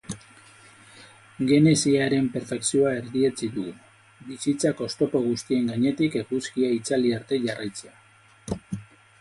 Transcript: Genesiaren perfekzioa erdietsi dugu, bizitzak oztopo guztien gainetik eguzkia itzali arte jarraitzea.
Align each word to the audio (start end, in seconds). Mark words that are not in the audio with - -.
Genesiaren 1.49 2.29
perfekzioa 2.37 2.93
erdietsi 3.01 3.51
dugu, 3.59 3.75
bizitzak 4.31 4.81
oztopo 4.89 5.21
guztien 5.29 5.71
gainetik 5.73 6.19
eguzkia 6.25 6.75
itzali 6.79 7.17
arte 7.19 7.41
jarraitzea. 7.45 8.75